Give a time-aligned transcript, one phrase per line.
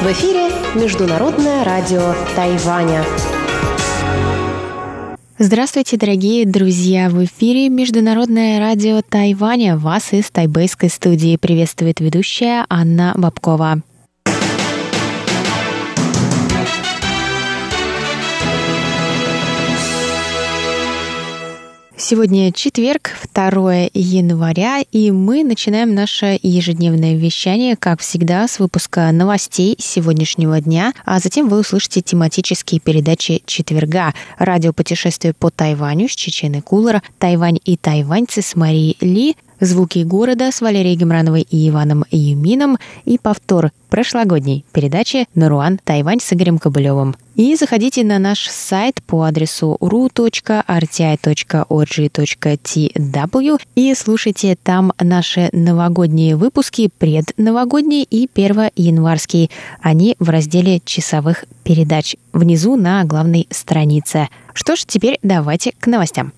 [0.00, 3.04] В эфире Международное радио Тайваня.
[5.38, 7.10] Здравствуйте, дорогие друзья!
[7.10, 9.76] В эфире Международное радио Тайваня.
[9.76, 13.82] Вас из тайбэйской студии приветствует ведущая Анна Бабкова.
[22.06, 29.74] Сегодня четверг, 2 января, и мы начинаем наше ежедневное вещание, как всегда, с выпуска новостей
[29.78, 34.12] сегодняшнего дня, а затем вы услышите тематические передачи четверга.
[34.36, 40.60] Радиопутешествие по Тайваню с Чеченой Кулера, Тайвань и тайваньцы с Марией Ли, Звуки города с
[40.60, 45.78] Валерией Гемрановой и Иваном Юмином и повтор прошлогодней передачи «Наруан.
[45.84, 47.14] Тайвань» с Игорем Кобылевым.
[47.36, 50.60] И заходите на наш сайт по адресу ru.rti.org.tw
[53.74, 59.50] и слушайте там наши новогодние выпуски, предновогодние и первоянварские.
[59.80, 64.28] Они в разделе часовых передач внизу на главной странице.
[64.52, 66.32] Что ж, теперь давайте к новостям.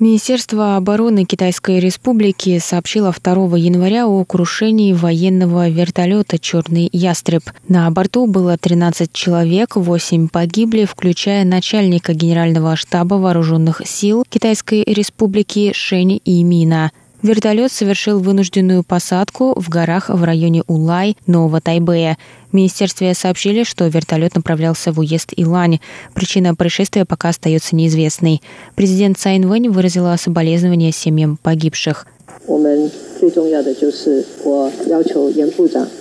[0.00, 7.44] Министерство обороны Китайской Республики сообщило 2 января о крушении военного вертолета «Черный ястреб».
[7.68, 15.72] На борту было 13 человек, 8 погибли, включая начальника Генерального штаба вооруженных сил Китайской Республики
[15.72, 16.90] Шэнь Имина.
[17.24, 22.18] Вертолет совершил вынужденную посадку в горах в районе Улай, Нового Тайбэя.
[22.52, 25.80] Министерстве сообщили, что вертолет направлялся в уезд Илань.
[26.12, 28.42] Причина происшествия пока остается неизвестной.
[28.74, 32.06] Президент Цайн Вэнь выразила соболезнования семьям погибших.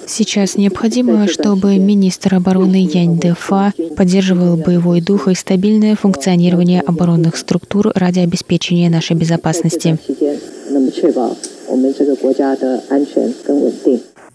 [0.08, 7.94] Сейчас необходимо, чтобы министр обороны Янь Дефа поддерживал боевой дух и стабильное функционирование оборонных структур
[7.96, 9.98] ради обеспечения нашей безопасности.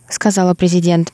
[0.08, 1.12] Сказала президент.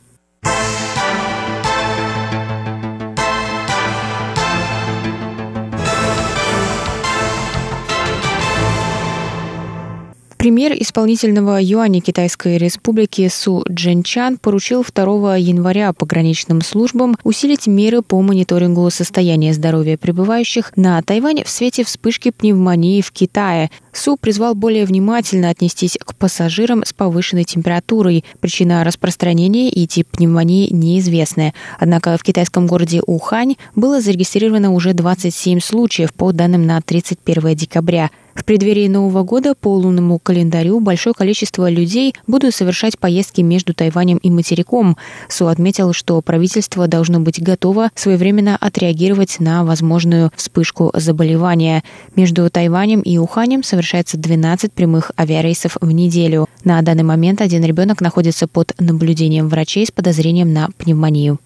[10.44, 18.20] Премьер исполнительного юаня Китайской Республики Су Джинчан поручил 2 января пограничным службам усилить меры по
[18.20, 23.70] мониторингу состояния здоровья прибывающих на Тайвань в свете вспышки пневмонии в Китае.
[23.94, 28.24] Су призвал более внимательно отнестись к пассажирам с повышенной температурой.
[28.40, 31.54] Причина распространения и тип пневмонии неизвестны.
[31.78, 38.10] Однако в китайском городе Ухань было зарегистрировано уже 27 случаев по данным на 31 декабря.
[38.34, 44.18] В преддверии Нового года по лунному календарю большое количество людей будут совершать поездки между Тайванем
[44.18, 44.96] и материком.
[45.28, 51.84] Су отметил, что правительство должно быть готово своевременно отреагировать на возможную вспышку заболевания.
[52.16, 56.48] Между Тайванем и Уханем совершается 12 прямых авиарейсов в неделю.
[56.64, 61.38] На данный момент один ребенок находится под наблюдением врачей с подозрением на пневмонию.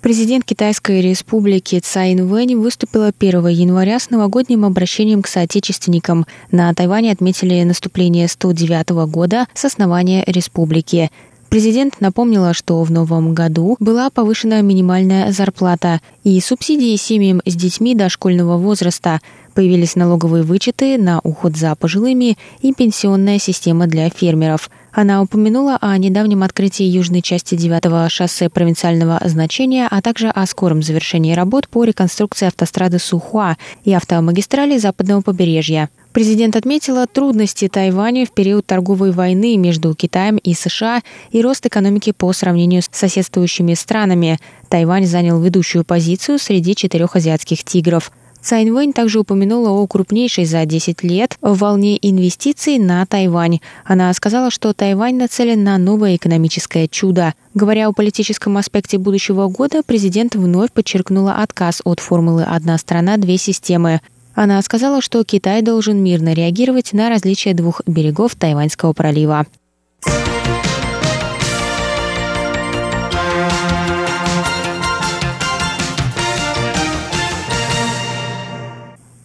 [0.00, 6.26] Президент Китайской республики Цай Инвэнь выступила 1 января с новогодним обращением к соотечественникам.
[6.50, 11.10] На Тайване отметили наступление 109 года с основания республики.
[11.50, 17.96] Президент напомнила, что в новом году была повышена минимальная зарплата и субсидии семьям с детьми
[17.96, 19.20] дошкольного возраста.
[19.54, 25.96] Появились налоговые вычеты на уход за пожилыми и пенсионная система для фермеров– она упомянула о
[25.98, 31.84] недавнем открытии южной части 9-го шоссе провинциального значения, а также о скором завершении работ по
[31.84, 35.88] реконструкции автострады Сухуа и автомагистрали западного побережья.
[36.12, 42.12] Президент отметила трудности Тайваня в период торговой войны между Китаем и США и рост экономики
[42.12, 44.40] по сравнению с соседствующими странами.
[44.68, 48.10] Тайвань занял ведущую позицию среди четырех азиатских тигров.
[48.42, 53.60] Цайн Вэнь также упомянула о крупнейшей за 10 лет волне инвестиций на Тайвань.
[53.84, 57.34] Она сказала, что Тайвань нацелен на новое экономическое чудо.
[57.54, 63.36] Говоря о политическом аспекте будущего года, президент вновь подчеркнула отказ от формулы «одна страна, две
[63.36, 64.00] системы».
[64.34, 69.46] Она сказала, что Китай должен мирно реагировать на различия двух берегов Тайваньского пролива.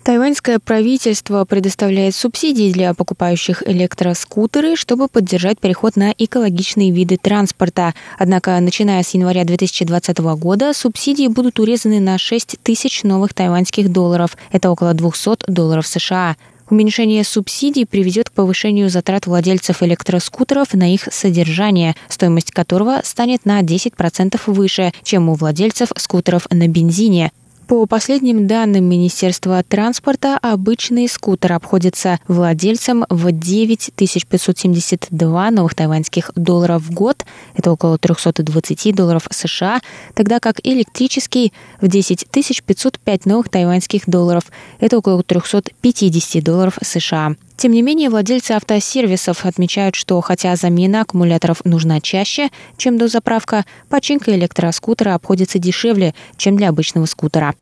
[0.06, 7.96] Тайваньское правительство предоставляет субсидии для покупающих электроскутеры, чтобы поддержать переход на экологичные виды транспорта.
[8.20, 14.38] Однако, начиная с января 2020 года, субсидии будут урезаны на 6 тысяч новых тайваньских долларов.
[14.52, 16.36] Это около 200 долларов США.
[16.70, 23.60] Уменьшение субсидий приведет к повышению затрат владельцев электроскутеров на их содержание, стоимость которого станет на
[23.62, 27.32] 10% выше, чем у владельцев скутеров на бензине.
[27.68, 36.94] По последним данным Министерства транспорта, обычный скутер обходится владельцам в 9572 новых тайваньских долларов в
[36.94, 37.26] год,
[37.56, 39.82] это около 320 долларов США,
[40.14, 44.44] тогда как электрический в 10 505 новых тайваньских долларов,
[44.80, 47.36] это около 350 долларов США.
[47.58, 54.36] Тем не менее, владельцы автосервисов отмечают, что хотя замена аккумуляторов нужна чаще, чем дозаправка, починка
[54.36, 57.56] электроскутера обходится дешевле, чем для обычного скутера.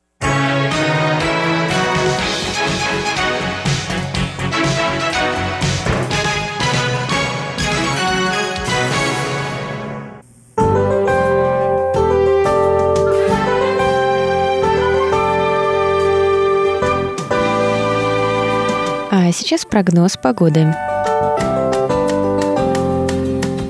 [19.26, 20.76] А сейчас прогноз погоды.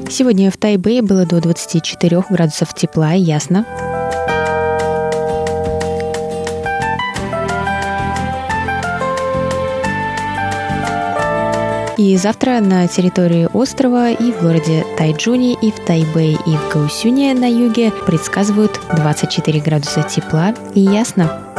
[0.10, 3.64] Сегодня в Тайбэе было до 24 градусов тепла и ясно.
[12.00, 17.36] И завтра на территории острова и в городе Тайджуни, и в Тайбэе, и в Гаусюне
[17.36, 21.53] на юге предсказывают 24 градуса тепла и ясно.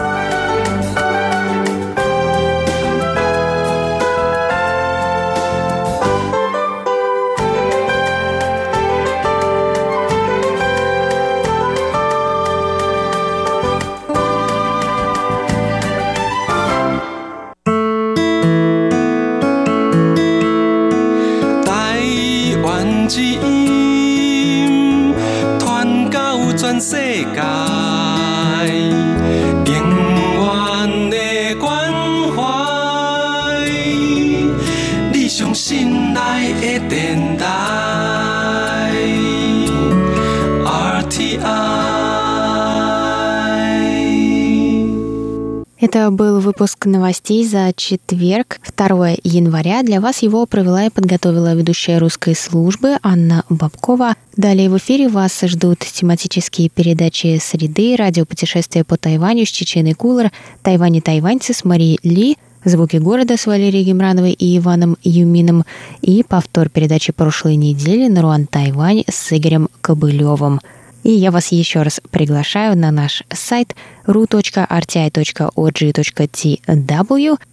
[46.84, 49.82] Новостей за четверг, 2 января.
[49.82, 54.14] Для вас его провела и подготовила ведущая русской службы Анна Бабкова.
[54.36, 60.32] Далее в эфире вас ждут тематические передачи «Среды», радиопутешествия по Тайваню с Чеченой Кулар,
[60.62, 65.64] «Тайвань и тайваньцы» с Марией Ли, «Звуки города» с Валерией Гемрановой и Иваном Юмином
[66.00, 70.60] и повтор передачи прошлой недели «Наруан Тайвань» с Игорем Кобылевым–
[71.04, 74.58] и я вас еще раз приглашаю на наш сайт ru.rti.org.tw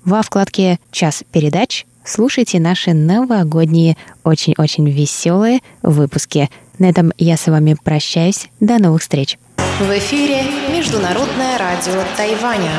[0.03, 6.49] во вкладке «Час передач» слушайте наши новогодние, очень-очень веселые выпуски.
[6.79, 8.49] На этом я с вами прощаюсь.
[8.59, 9.37] До новых встреч.
[9.79, 10.43] В эфире
[10.73, 12.71] Международное радио Тайваня.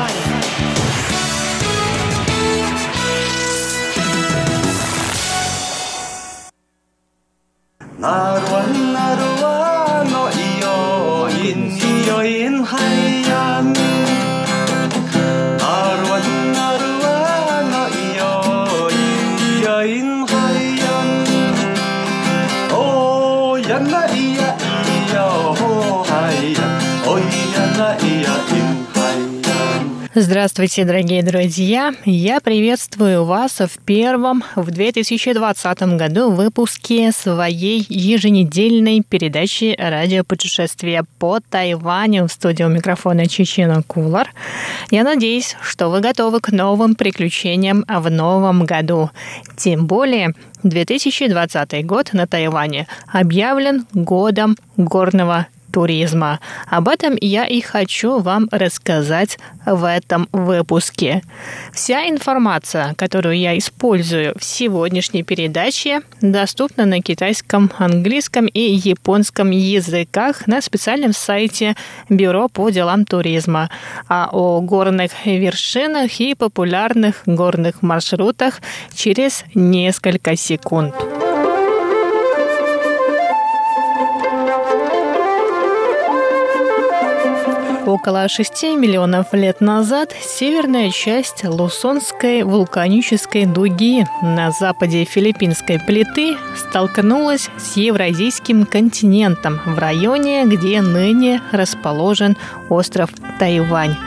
[7.97, 8.41] На
[12.23, 13.02] In em hay
[30.15, 31.91] Здравствуйте, дорогие друзья!
[32.05, 42.27] Я приветствую вас в первом в 2020 году выпуске своей еженедельной передачи радиопутешествия по Тайваню
[42.27, 44.31] в студию микрофона Чечена Кулар.
[44.91, 49.09] Я надеюсь, что вы готовы к новым приключениям в новом году.
[49.57, 56.39] Тем более, 2020 год на Тайване объявлен годом горного туризма.
[56.67, 61.23] Об этом я и хочу вам рассказать в этом выпуске.
[61.73, 70.47] Вся информация, которую я использую в сегодняшней передаче, доступна на китайском, английском и японском языках
[70.47, 71.75] на специальном сайте
[72.07, 73.69] Бюро по делам туризма.
[74.07, 78.61] А о горных вершинах и популярных горных маршрутах
[78.93, 80.93] через несколько секунд.
[87.85, 97.49] Около 6 миллионов лет назад северная часть Лусонской вулканической дуги на западе филиппинской плиты столкнулась
[97.57, 102.37] с Евразийским континентом в районе, где ныне расположен
[102.69, 103.97] остров Тайвань.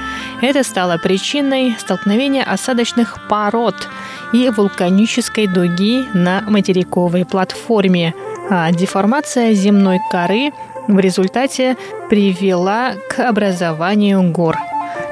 [0.41, 3.89] Это стало причиной столкновения осадочных пород
[4.33, 8.15] и вулканической дуги на материковой платформе.
[8.49, 10.53] А деформация земной коры
[10.89, 11.77] в результате
[12.09, 14.57] привела к образованию гор.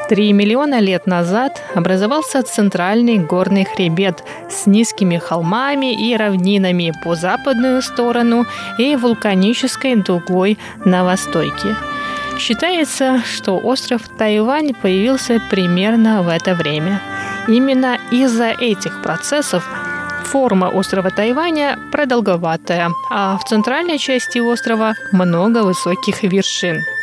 [0.09, 7.81] Три миллиона лет назад образовался центральный горный хребет с низкими холмами и равнинами по западную
[7.81, 8.45] сторону
[8.78, 11.75] и вулканической дугой на востоке.
[12.38, 17.00] Считается, что остров Тайвань появился примерно в это время.
[17.49, 19.66] Именно из-за этих процессов
[20.26, 26.81] форма острова Тайваня продолговатая, а в центральной части острова много высоких вершин–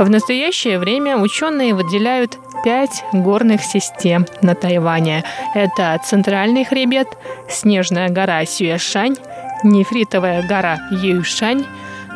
[0.00, 5.24] в настоящее время ученые выделяют пять горных систем на Тайване.
[5.54, 7.08] Это Центральный хребет,
[7.50, 9.16] Снежная гора Сюэшань,
[9.62, 11.66] Нефритовая гора Юйшань,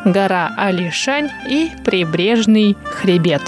[0.03, 3.43] гора Алишань и Прибрежный хребет.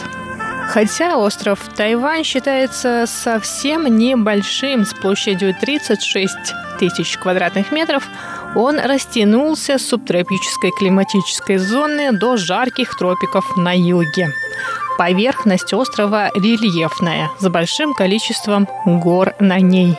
[0.68, 6.36] Хотя остров Тайвань считается совсем небольшим, с площадью 36
[6.78, 8.04] тысяч квадратных метров,
[8.54, 14.28] он растянулся с субтропической климатической зоны до жарких тропиков на юге.
[14.98, 19.98] Поверхность острова рельефная, с большим количеством гор на ней.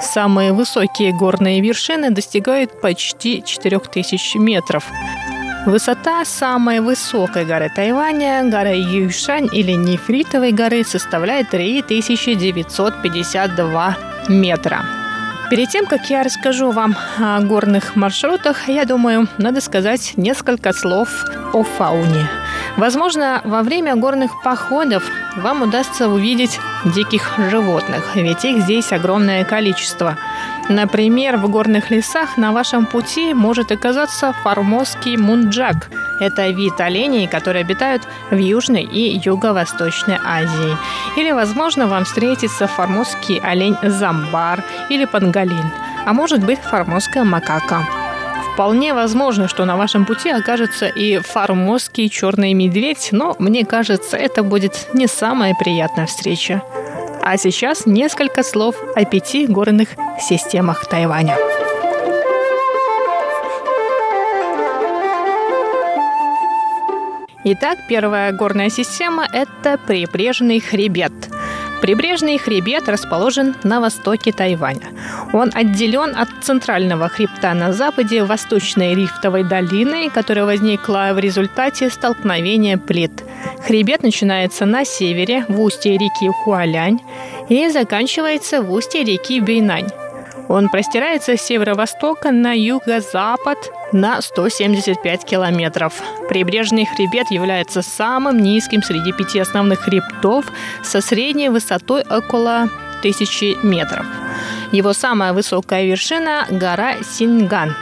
[0.00, 4.84] Самые высокие горные вершины достигают почти 4000 метров.
[5.66, 13.96] Высота самой высокой горы Тайваня, горы Юйшань или Нефритовой горы, составляет 3952
[14.28, 14.84] метра.
[15.48, 21.08] Перед тем, как я расскажу вам о горных маршрутах, я думаю, надо сказать несколько слов
[21.54, 22.28] о фауне.
[22.76, 25.04] Возможно, во время горных походов
[25.36, 30.18] вам удастся увидеть диких животных, ведь их здесь огромное количество.
[30.68, 35.90] Например, в горных лесах на вашем пути может оказаться формозский мунджак–
[36.20, 40.76] это вид оленей, которые обитают в Южной и Юго-Восточной Азии.
[41.16, 45.70] Или, возможно, вам встретится формозский олень замбар или панголин,
[46.06, 47.86] а может быть формозская макака.
[48.54, 54.44] Вполне возможно, что на вашем пути окажется и формозский черный медведь, но мне кажется, это
[54.44, 56.62] будет не самая приятная встреча.
[57.26, 59.88] А сейчас несколько слов о пяти горных
[60.20, 61.38] системах Тайваня.
[67.44, 71.12] Итак, первая горная система– это прибрежный хребет.
[71.84, 74.88] Прибрежный хребет расположен на востоке Тайваня.
[75.34, 82.78] Он отделен от центрального хребта на западе восточной рифтовой долины, которая возникла в результате столкновения
[82.78, 83.12] плит.
[83.66, 87.00] Хребет начинается на севере, в устье реки Хуалянь,
[87.50, 89.90] и заканчивается в устье реки Бейнань.
[90.48, 93.58] Он простирается с северо-востока на юго-запад
[93.92, 96.02] на 175 километров.
[96.28, 100.46] Прибрежный хребет является самым низким среди пяти основных хребтов
[100.82, 102.68] со средней высотой около
[103.02, 104.06] тысячи метров.
[104.72, 107.74] Его самая высокая вершина– гора Синган.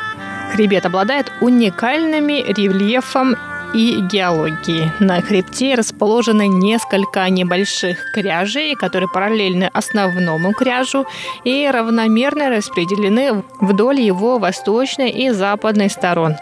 [0.52, 3.36] Хребет обладает уникальными рельефом
[3.74, 4.92] и геологии.
[5.00, 11.06] На хребте расположены несколько небольших кряжей, которые параллельны основному кряжу
[11.44, 16.36] и равномерно распределены вдоль его восточной и западной сторон.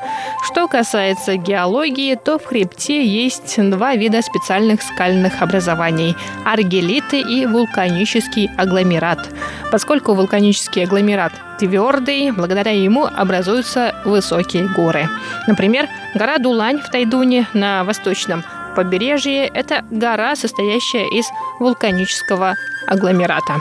[0.44, 8.50] Что касается геологии, то в хребте есть два вида специальных скальных образований– аргелиты и вулканический
[8.56, 9.28] агломерат.
[9.70, 15.08] Поскольку вулканический агломерат твердый, благодаря ему образуются высокие горы.
[15.46, 18.42] Например, гора Дулань в Тайдуне на восточном
[18.74, 21.26] побережье– это гора, состоящая из
[21.58, 22.54] вулканического
[22.86, 23.56] агломерата.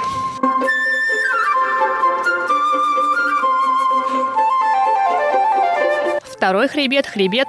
[6.23, 7.47] Второй хребет– хребет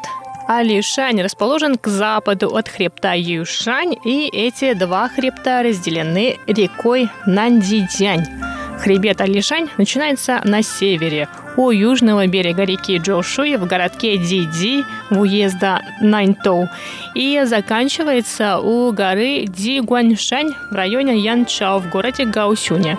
[0.49, 8.50] Алишань расположен к западу от хребта Юшань, и эти два хребта разделены рекой Нандидянь.
[8.83, 15.83] Хребет Алишань начинается на севере, у южного берега реки Джошуи в городке Диди в уезда
[16.01, 16.69] Наньтоу
[17.15, 22.97] и заканчивается у горы Дигуаньшань в районе Янчао в городе Гаусюне.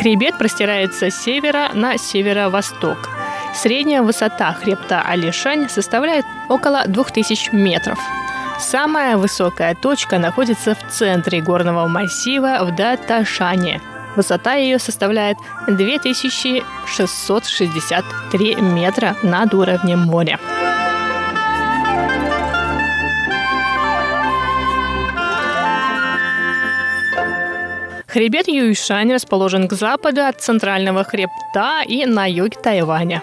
[0.00, 3.08] Хребет простирается с севера на северо-восток.
[3.54, 8.00] Средняя высота хребта Алишань составляет около 2000 метров.
[8.58, 13.80] Самая высокая точка находится в центре горного массива в Даташане–
[14.18, 15.36] Высота ее составляет
[15.68, 20.40] 2663 метра над уровнем моря.
[28.08, 33.22] Хребет Юйшань расположен к западу от центрального хребта и на юге Тайваня.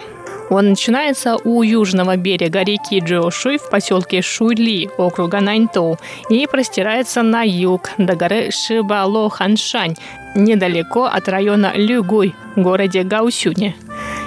[0.49, 5.97] Он начинается у южного берега реки Джошуй в поселке Шуйли округа Наньтоу
[6.29, 9.97] и простирается на юг до горы Шибало-Ханшань,
[10.35, 13.75] недалеко от района Люгуй, городе Гаусюне.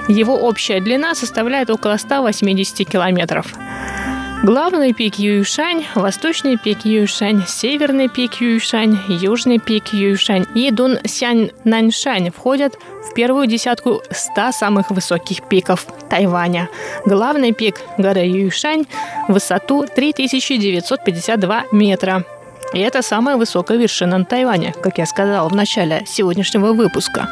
[0.08, 3.54] Его общая длина составляет около 180 километров.
[4.44, 11.50] Главный пик Юйшань, восточный пик Юйшань, северный пик Юйшань, южный пик Юйшань и Дун Сянь
[11.64, 16.68] Наньшань входят в первую десятку 100 самых высоких пиков Тайваня.
[17.04, 18.86] Главный пик горы Юйшань
[19.26, 22.24] высоту 3952 метра.
[22.74, 27.28] И это самая высокая вершина на Тайване, как я сказала в начале сегодняшнего выпуска.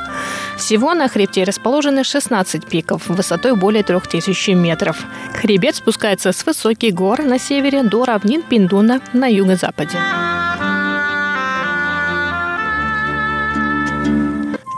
[0.56, 5.04] Всего на хребте расположены 16 пиков высотой более 3000 метров.
[5.34, 9.98] Хребет спускается с высоких гор на севере до равнин Пиндуна на юго-западе.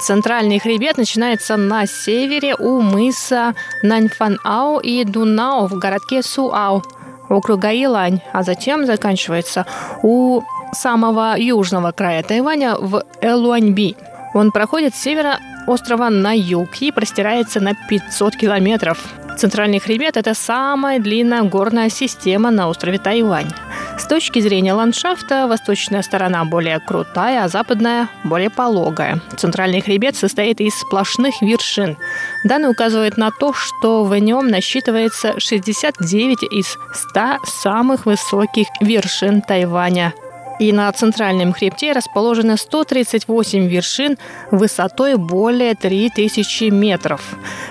[0.01, 6.83] Центральный хребет начинается на севере у мыса Наньфан-Ау и Дунао в городке Суау
[7.29, 9.67] округа Илань, а затем заканчивается
[10.03, 10.43] у
[10.73, 13.97] самого южного края Тайваня в Элуаньби.
[14.35, 18.99] Он проходит с севера острова на юг и простирается на 500 километров.
[19.39, 23.53] Центральный хребет– это самая длинная горная система на острове Тайвань.
[23.97, 29.21] С точки зрения ландшафта, восточная сторона более крутая, а западная– более пологая.
[29.37, 31.97] Центральный хребет состоит из сплошных вершин.
[32.43, 40.15] Данные указывают на то, что в нем насчитывается 69 из 100 самых высоких вершин Тайваня–
[40.59, 44.19] и на центральном хребте расположено 138 вершин
[44.51, 47.23] высотой более 3000 метров.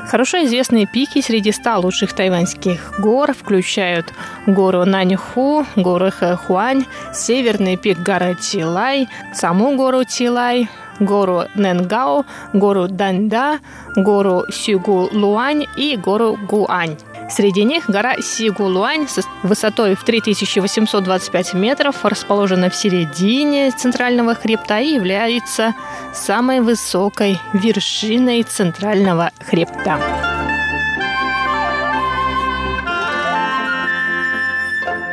[0.08, 4.14] Хорошо известные пики среди 100 лучших тайваньских гор включают
[4.46, 13.60] гору Наньху, гору Хэхуань, северный пик горы Тилай, саму гору Тилай, гору Ненгао, гору Данда,
[13.96, 16.98] гору Сюгу-Луань и гору Гуань.
[17.30, 24.94] Среди них гора Сигулуань с высотой в 3825 метров расположена в середине центрального хребта и
[24.94, 25.76] является
[26.14, 30.00] самой высокой вершиной центрального хребта.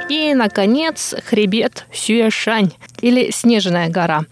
[0.09, 4.25] И, наконец, хребет Сюэшань или Снежная гора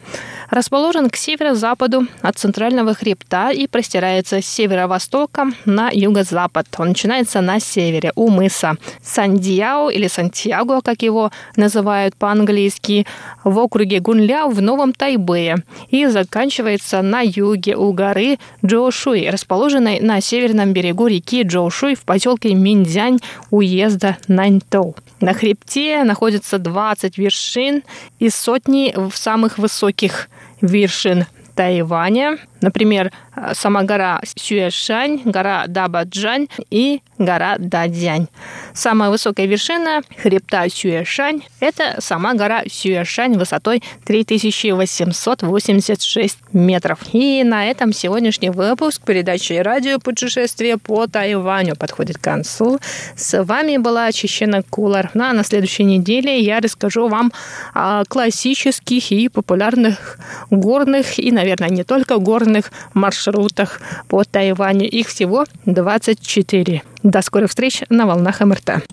[0.52, 6.66] расположен к северо-западу от центрального хребта и простирается с северо-востока на юго-запад.
[6.76, 13.06] Он начинается на севере, у мыса Сандиао или Сантьяго, как его называют по-английски,
[13.44, 20.20] в округе Гунляо в Новом Тайбэе и заканчивается на юге у горы Джоушуй, расположенной на
[20.20, 24.96] северном берегу реки Джоушуй в поселке Миндзянь уезда Наньтоу.
[25.22, 27.85] На хребте находится 20 вершин
[28.18, 30.29] и сотни самых высоких
[30.62, 32.38] вершин Тайваня.
[32.62, 33.12] Например,
[33.53, 38.29] сама гора Сюэшань, гора Дабаджань и гора Дадзянь.
[38.75, 47.01] Самая высокая вершина хребта Сюэшань– это сама гора Сюэшань высотой 3886 метров.
[47.12, 52.79] И на этом сегодняшний выпуск передачи «Радио путешествие по Тайваню» подходит к концу.
[53.16, 55.11] С вами была Чечена Кулар.
[55.14, 57.33] Ну, а на следующей неделе я расскажу вам
[57.75, 60.18] о классических и популярных
[60.51, 62.52] горных и, наверное, не только горных
[62.95, 64.88] маршрутах по Тайваню.
[64.88, 66.83] Их всего 24.
[67.03, 68.85] До скорых встреч на волнах МРТ.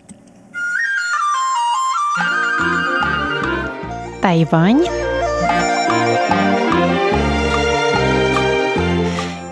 [4.22, 4.86] Тайвань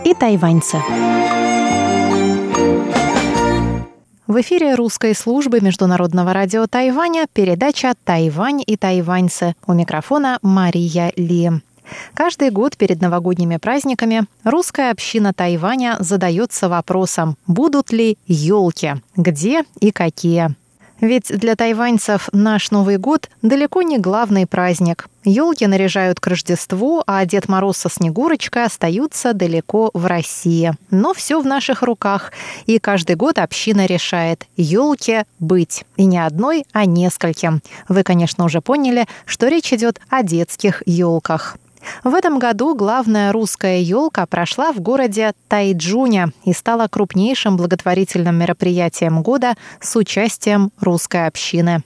[0.03, 0.77] и тайваньцы.
[4.27, 9.55] В эфире русской службы Международного радио Тайваня передача «Тайвань и тайваньцы».
[9.65, 11.49] У микрофона Мария Ли.
[12.13, 19.91] Каждый год перед новогодними праздниками русская община Тайваня задается вопросом, будут ли елки, где и
[19.91, 20.55] какие.
[20.99, 25.07] Ведь для тайваньцев наш Новый год далеко не главный праздник.
[25.23, 30.73] Елки наряжают к Рождеству, а Дед Мороз со Снегурочкой остаются далеко в России.
[30.89, 32.31] Но все в наших руках,
[32.65, 35.85] и каждый год община решает елки быть.
[35.97, 37.61] И не одной, а нескольким.
[37.87, 41.57] Вы, конечно, уже поняли, что речь идет о детских елках.
[42.03, 49.21] В этом году главная русская елка прошла в городе Тайджуня и стала крупнейшим благотворительным мероприятием
[49.21, 51.83] года с участием русской общины.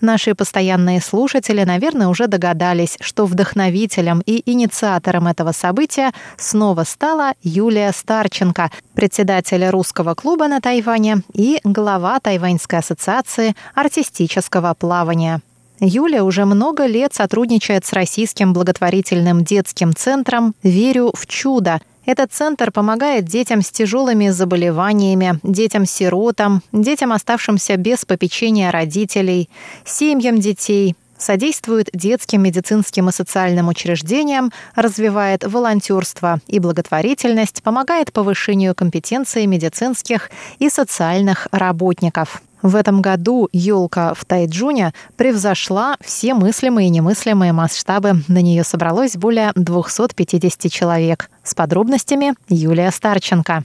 [0.00, 7.92] Наши постоянные слушатели, наверное, уже догадались, что вдохновителем и инициатором этого события снова стала Юлия
[7.92, 15.40] Старченко, председатель русского клуба на Тайване и глава Тайваньской ассоциации артистического плавания.
[15.80, 21.80] Юля уже много лет сотрудничает с российским благотворительным детским центром «Верю в чудо».
[22.04, 29.50] Этот центр помогает детям с тяжелыми заболеваниями, детям-сиротам, детям, оставшимся без попечения родителей,
[29.84, 39.44] семьям детей, содействует детским медицинским и социальным учреждениям, развивает волонтерство и благотворительность, помогает повышению компетенции
[39.44, 42.42] медицинских и социальных работников.
[42.62, 48.22] В этом году елка в Тайджуне превзошла все мыслимые и немыслимые масштабы.
[48.28, 51.30] На нее собралось более 250 человек.
[51.42, 53.64] С подробностями Юлия Старченко.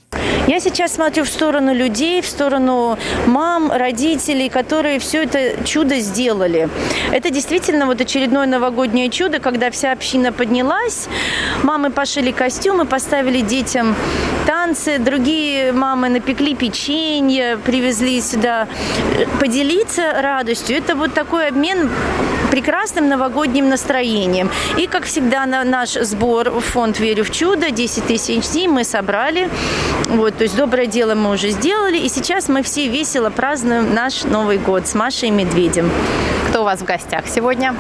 [0.53, 6.69] Я сейчас смотрю в сторону людей, в сторону мам, родителей, которые все это чудо сделали.
[7.11, 11.07] Это действительно вот очередное новогоднее чудо, когда вся община поднялась,
[11.63, 13.95] мамы пошили костюмы, поставили детям
[14.45, 18.67] танцы, другие мамы напекли печенье, привезли сюда
[19.39, 20.77] поделиться радостью.
[20.77, 21.89] Это вот такой обмен
[22.51, 24.51] прекрасным новогодним настроением.
[24.77, 29.49] И, как всегда, на наш сбор в фонд «Верю в чудо» 10 тысяч мы собрали.
[30.09, 34.25] Вот, то есть доброе дело мы уже сделали, и сейчас мы все весело празднуем наш
[34.25, 35.89] Новый год с Машей и Медведем.
[36.49, 37.73] Кто у вас в гостях сегодня?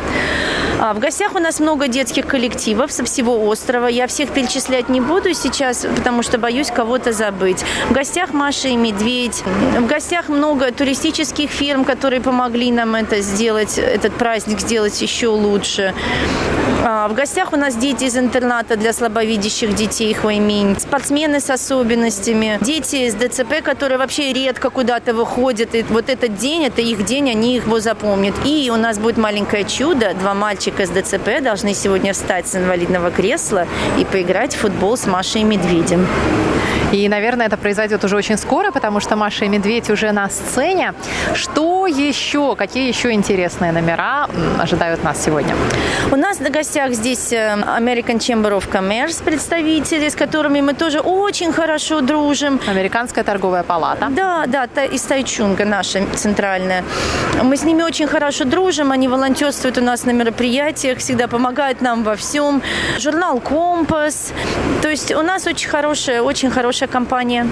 [0.79, 3.87] А, в гостях у нас много детских коллективов со всего острова.
[3.87, 7.65] Я всех перечислять не буду сейчас, потому что боюсь кого-то забыть.
[7.89, 9.43] В гостях Маша и Медведь.
[9.77, 15.93] В гостях много туристических фирм, которые помогли нам это сделать, этот праздник сделать еще лучше.
[16.85, 22.59] А, в гостях у нас дети из интерната для слабовидящих детей Хвайминь, спортсмены с особенностями,
[22.61, 25.75] дети из ДЦП, которые вообще редко куда-то выходят.
[25.75, 28.35] И вот этот день, это их день, они его запомнят.
[28.43, 30.13] И у нас будет маленькое чудо.
[30.19, 33.65] Два мальчика с ДЦП должны сегодня встать с инвалидного кресла
[33.97, 36.05] и поиграть в футбол с Машей и Медведем.
[36.93, 40.93] И, наверное, это произойдет уже очень скоро, потому что Маша и Медведь уже на сцене.
[41.33, 44.27] Что еще, какие еще интересные номера
[44.59, 45.55] ожидают нас сегодня?
[46.11, 50.99] У нас на гостях здесь э, American Chamber of Commerce представители, с которыми мы тоже
[50.99, 52.59] очень хорошо дружим.
[52.67, 54.09] Американская торговая палата.
[54.11, 56.83] Да, да, из Тайчунга наша центральная.
[57.41, 62.03] Мы с ними очень хорошо дружим, они волонтерствуют у нас на мероприятиях, всегда помогают нам
[62.03, 62.61] во всем.
[62.99, 64.31] Журнал «Компас».
[64.83, 67.47] То есть у нас очень хорошая, очень хорошая хорошая компания.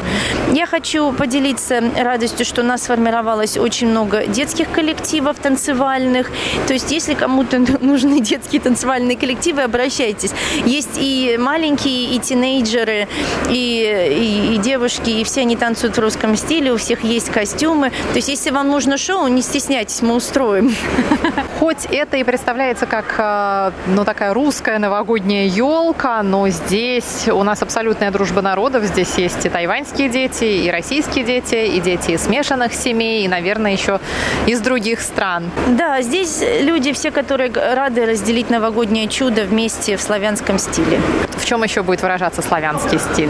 [0.54, 6.30] Я хочу поделиться радостью, что у нас сформировалось очень много детских коллективов танцевальных.
[6.68, 10.32] То есть, если кому-то нужны детские танцевальные коллективы, обращайтесь.
[10.66, 13.08] Есть и маленькие, и тинейджеры,
[13.50, 17.90] и, и, и девушки, и все они танцуют в русском стиле, у всех есть костюмы.
[17.90, 20.74] То есть, если вам нужно шоу, не стесняйтесь, мы устроим.
[21.60, 27.62] Хоть это и представляется как э, ну, такая русская новогодняя елка, но здесь у нас
[27.62, 28.84] абсолютная дружба народов.
[28.84, 33.72] Здесь есть и тайваньские дети, и российские дети, и дети из смешанных семей, и, наверное,
[33.72, 34.00] еще
[34.48, 35.52] из других стран.
[35.68, 41.00] Да, здесь люди все, которые рады разделить новогоднее чудо вместе в славянском стиле.
[41.38, 43.30] В чем еще будет выражаться славянский стиль?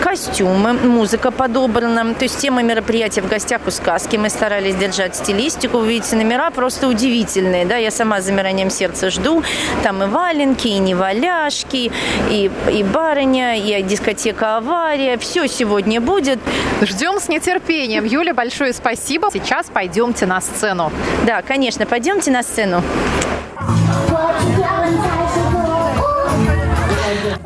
[0.00, 2.14] Костюмы, музыка подобрана.
[2.14, 4.16] То есть тема мероприятия в гостях у сказки.
[4.16, 5.78] Мы старались держать стилистику.
[5.78, 7.64] Вы видите, номера просто удивительные.
[7.64, 7.76] Да?
[7.76, 9.42] Я сама с замиранием сердца жду.
[9.82, 11.92] Там и валенки, и неваляшки,
[12.30, 16.38] и, и барыня, и дискотека авария все сегодня будет.
[16.82, 18.04] Ждем с нетерпением.
[18.04, 19.30] Юля, большое спасибо.
[19.32, 20.92] Сейчас пойдемте на сцену.
[21.26, 22.82] Да, конечно, пойдемте на сцену.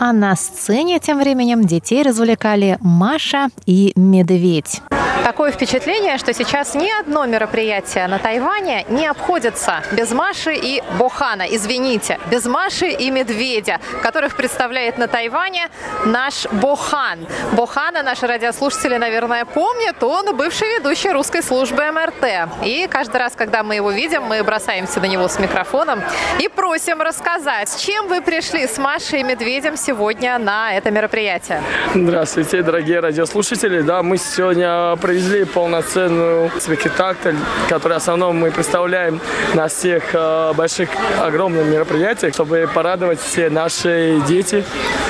[0.01, 4.83] А на сцене тем временем детей развлекали Маша и Медведь.
[5.25, 11.43] Такое впечатление, что сейчас ни одно мероприятие на Тайване не обходится без Маши и Бохана.
[11.43, 15.69] Извините, без Маши и Медведя, которых представляет на Тайване
[16.07, 17.27] наш Бохан.
[17.53, 20.03] Бохана наши радиослушатели, наверное, помнят.
[20.03, 22.49] Он бывший ведущий русской службы МРТ.
[22.65, 26.03] И каждый раз, когда мы его видим, мы бросаемся на него с микрофоном
[26.39, 31.63] и просим рассказать, с чем вы пришли с Машей и Медведем сегодня на это мероприятие.
[31.95, 33.81] Здравствуйте, дорогие радиослушатели.
[33.81, 37.35] Да, мы сегодня провезли полноценную спектакль,
[37.71, 39.23] который в основном мы представляем
[39.55, 44.63] на всех э, больших, огромных мероприятиях, чтобы порадовать все наши дети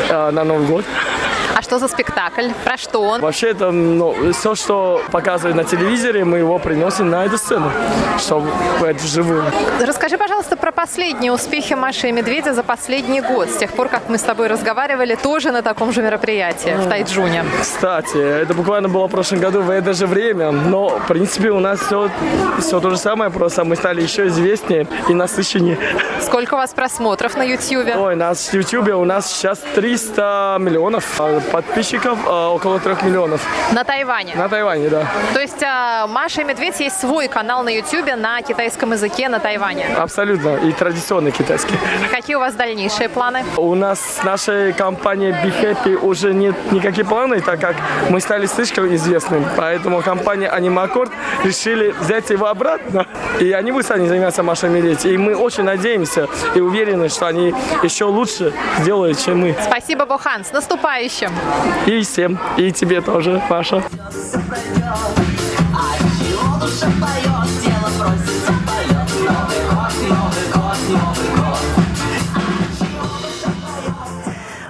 [0.08, 0.84] э, на Новый год.
[1.58, 2.50] А что за спектакль?
[2.62, 3.20] Про что он?
[3.20, 7.72] Вообще это ну, все, что показывают на телевизоре, мы его приносим на эту сцену,
[8.16, 8.48] чтобы
[8.82, 9.42] это вживую.
[9.84, 14.08] Расскажи, пожалуйста, про последние успехи Маши и Медведя за последний год, с тех пор, как
[14.08, 17.44] мы с тобой разговаривали тоже на таком же мероприятии в Тайджуне.
[17.60, 21.58] Кстати, это буквально было в прошлом году в это же время, но, в принципе, у
[21.58, 22.08] нас все,
[22.60, 25.76] все то же самое, просто мы стали еще известнее и насыщеннее.
[26.20, 27.96] Сколько у вас просмотров на YouTube?
[27.96, 31.04] Ой, нас в YouTube у нас сейчас 300 миллионов
[31.52, 33.40] подписчиков а, около трех миллионов.
[33.72, 34.34] На Тайване?
[34.34, 35.06] На Тайване, да.
[35.32, 39.38] То есть а, Маша и Медведь есть свой канал на YouTube на китайском языке на
[39.38, 39.86] Тайване?
[39.96, 40.56] Абсолютно.
[40.56, 41.74] И традиционный китайский.
[42.06, 43.44] А какие у вас дальнейшие планы?
[43.56, 47.76] У нас с нашей компанией Be Happy уже нет никаких планов, так как
[48.08, 49.44] мы стали слишком известным.
[49.56, 51.10] Поэтому компания Animacord
[51.44, 53.06] решили взять его обратно.
[53.40, 55.04] И они будут сами заниматься Машей Медведь.
[55.04, 59.56] И мы очень надеемся и уверены, что они еще лучше сделают, чем мы.
[59.62, 60.44] Спасибо, Бохан.
[60.44, 61.30] С наступающим!
[61.86, 63.82] И всем, и тебе тоже, год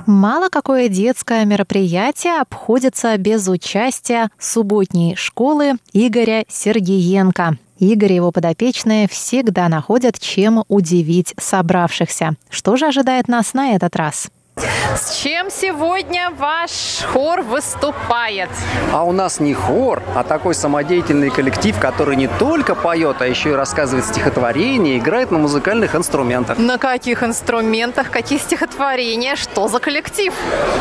[0.07, 7.59] Мало какое детское мероприятие обходится без участия субботней школы Игоря Сергеенко.
[7.79, 12.37] Игорь и его подопечные всегда находят, чем удивить собравшихся.
[12.49, 14.31] Что же ожидает нас на этот раз?
[14.97, 18.49] С чем сегодня ваш хор выступает?
[18.93, 23.51] А у нас не хор, а такой самодеятельный коллектив, который не только поет, а еще
[23.51, 26.59] и рассказывает стихотворения, играет на музыкальных инструментах.
[26.59, 30.35] На каких инструментах, какие стихотворения, что за коллектив?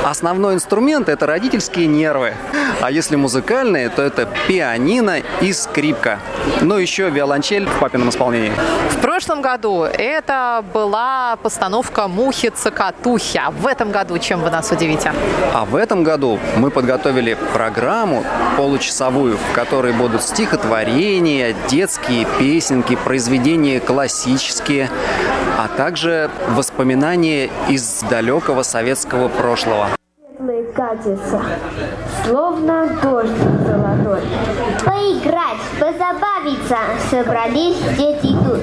[0.04, 2.34] Основной инструмент– это родительские нервы.
[2.82, 6.20] А если музыкальные, то это пианино и скрипка.
[6.62, 8.52] Ну, еще виолончель в папином исполнении.
[8.92, 13.38] В прошлом году это была постановка «Мухи-цокотухи».
[13.38, 15.12] А в в этом году чем вы нас удивите?
[15.54, 18.24] А в этом году мы подготовили программу
[18.56, 24.90] получасовую, в которой будут стихотворения, детские песенки, произведения классические,
[25.58, 29.90] а также воспоминания из далекого советского прошлого.
[30.74, 31.42] катится,
[32.24, 33.32] словно дождь
[33.66, 34.22] золотой.
[34.86, 36.78] Поиграть, позабавиться,
[37.10, 38.62] собрались дети тут.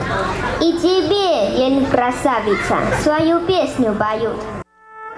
[0.63, 4.64] И тебе, я не красавица, свою песню поют.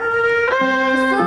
[0.07, 1.26] Впечатление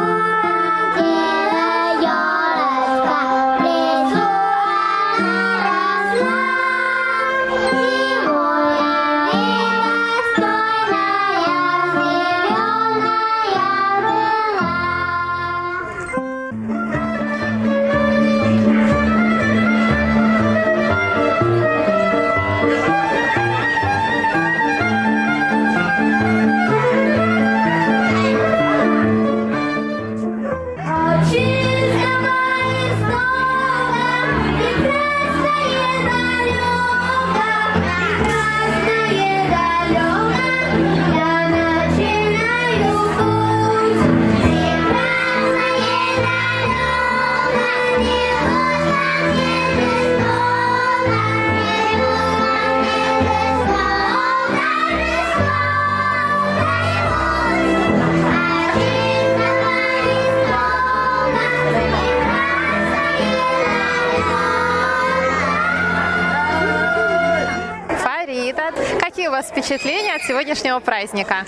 [70.79, 71.45] праздника?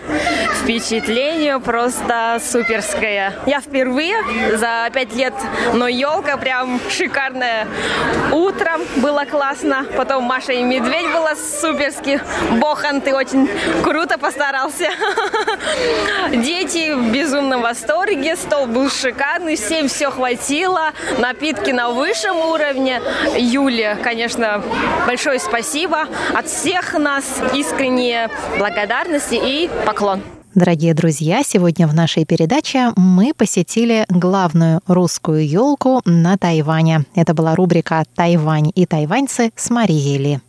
[0.61, 3.33] Впечатление просто суперское.
[3.45, 4.17] Я впервые
[4.57, 5.33] за пять лет,
[5.73, 7.67] но елка прям шикарная.
[8.31, 12.21] Утром было классно, потом Маша и Медведь было суперски.
[12.59, 13.49] Бохан, ты очень
[13.83, 14.85] круто постарался.
[16.31, 23.01] Дети в безумном восторге, стол был шикарный, всем все хватило, напитки на высшем уровне.
[23.37, 24.63] Юле, конечно,
[25.05, 30.21] большое спасибо от всех нас, искренние благодарности и поклон.
[30.53, 37.05] Дорогие друзья, сегодня в нашей передаче мы посетили главную русскую елку на Тайване.
[37.15, 40.39] Это была рубрика «Тайвань и тайваньцы» с Марией Ли.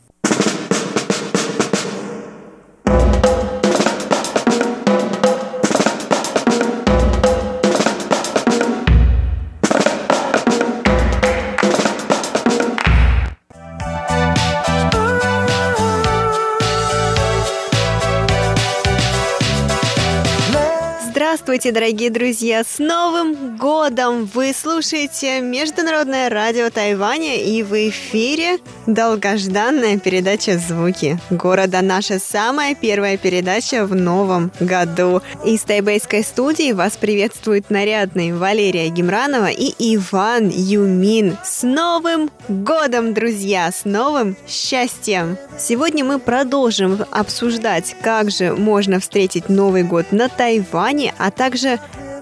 [21.52, 22.64] Здравствуйте, дорогие друзья!
[22.64, 24.24] С Новым годом!
[24.32, 31.82] Вы слушаете Международное радио Тайваня и в эфире долгожданная передача «Звуки города».
[31.82, 35.20] Наша самая первая передача в новом году.
[35.44, 41.36] Из тайбэйской студии вас приветствуют нарядные Валерия Гемранова и Иван Юмин.
[41.44, 43.70] С Новым годом, друзья!
[43.70, 45.36] С новым счастьем!
[45.58, 51.42] Сегодня мы продолжим обсуждать, как же можно встретить Новый год на Тайване, а также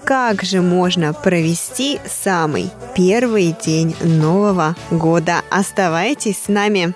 [0.03, 5.41] как же можно провести самый первый день Нового года.
[5.49, 6.93] Оставайтесь с нами.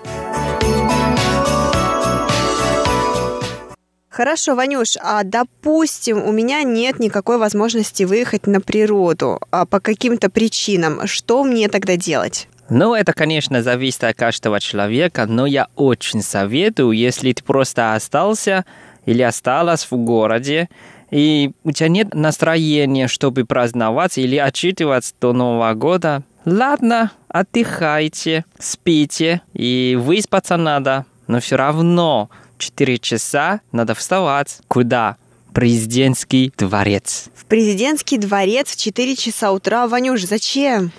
[4.10, 10.30] Хорошо, Ванюш, а допустим, у меня нет никакой возможности выехать на природу а по каким-то
[10.30, 11.06] причинам.
[11.06, 12.48] Что мне тогда делать?
[12.70, 18.66] Ну, это, конечно, зависит от каждого человека, но я очень советую, если ты просто остался
[19.06, 20.70] или осталась в городе,
[21.12, 29.42] и у тебя нет настроения, чтобы праздновать или отчитываться до Нового года, ладно, отдыхайте, спите,
[29.54, 34.60] и выспаться надо, но все равно 4 часа надо вставать.
[34.68, 35.18] Куда?
[35.54, 37.30] Президентский дворец.
[37.36, 40.92] В президентский дворец в 4 часа утра, Ванюш, зачем?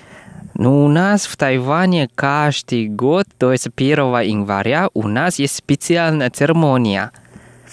[0.55, 6.31] Ну, у нас в Тайване каждый год, то есть 1 января, у нас есть специальная
[6.31, 7.11] церемония.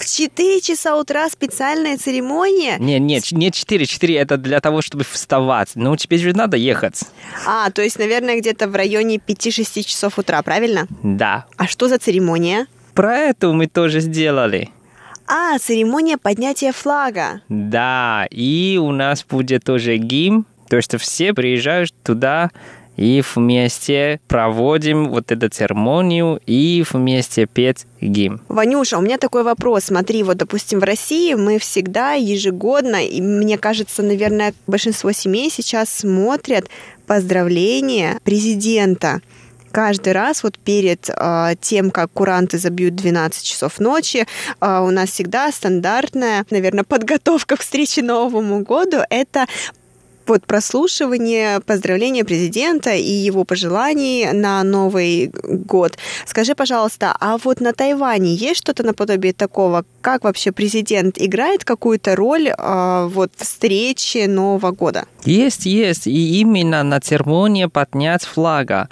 [0.03, 2.75] В 4 часа утра специальная церемония?
[2.77, 5.69] Не, нет, не 4, 4 это для того, чтобы вставать.
[5.75, 7.03] Ну, тебе же надо ехать.
[7.47, 10.87] А, то есть, наверное, где-то в районе 5-6 часов утра, правильно?
[11.03, 11.45] Да.
[11.55, 12.67] А что за церемония?
[12.93, 14.69] Про это мы тоже сделали.
[15.25, 17.41] А, церемония поднятия флага.
[17.47, 22.51] Да, и у нас будет тоже гимн, то есть все приезжают туда
[22.97, 28.41] и вместе проводим вот эту церемонию и вместе петь гимн.
[28.47, 29.85] Ванюша, у меня такой вопрос.
[29.85, 35.89] Смотри, вот, допустим, в России мы всегда ежегодно, и мне кажется, наверное, большинство семей сейчас
[35.89, 36.69] смотрят
[37.07, 39.21] поздравления президента
[39.73, 44.25] каждый раз вот перед э, тем, как куранты забьют 12 часов ночи,
[44.61, 49.47] э, у нас всегда стандартная, наверное, подготовка к встрече Новому году– это
[50.27, 55.97] вот прослушивание поздравления президента и его пожеланий на Новый год.
[56.25, 59.85] Скажи, пожалуйста, а вот на Тайване есть что-то наподобие такого?
[60.01, 65.05] Как вообще президент играет какую-то роль э, вот встречи Нового года?
[65.23, 66.07] Есть, есть.
[66.07, 68.89] И именно на церемонии поднять флага.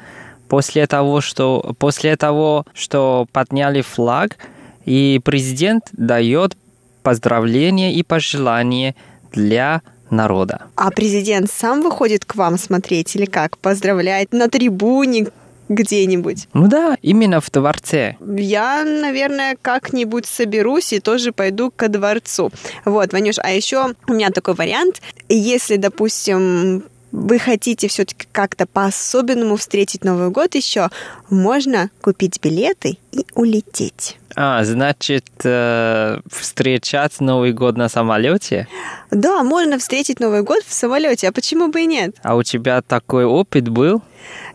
[0.48, 4.38] После того, что, после того, что подняли флаг,
[4.86, 6.58] и президент дает
[7.04, 8.96] поздравления и пожелания
[9.32, 10.67] для народа.
[10.76, 13.58] А президент сам выходит к вам смотреть или как?
[13.58, 15.28] Поздравляет на трибуне
[15.69, 16.47] где-нибудь?
[16.54, 18.17] Ну да, именно в дворце.
[18.19, 22.52] Я, наверное, как-нибудь соберусь и тоже пойду ко дворцу.
[22.86, 25.02] Вот, Ванюш, а еще у меня такой вариант.
[25.30, 30.89] Если, допустим, вы хотите все-таки как-то по-особенному встретить Новый год еще,
[31.30, 34.17] можно купить билеты и улететь.
[34.36, 38.67] А, значит, э, встречать Новый год на самолете?
[39.10, 42.15] Да, можно встретить Новый год в самолете, а почему бы и нет?
[42.24, 44.02] А у тебя такой опыт был?